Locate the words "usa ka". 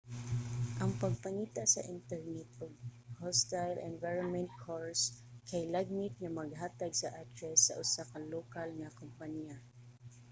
7.83-8.19